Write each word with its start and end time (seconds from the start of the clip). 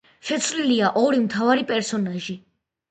შეცვლილია 0.29 0.89
ორი 1.03 1.21
მთავარი 1.27 1.69
პერსონაჟი. 1.75 2.41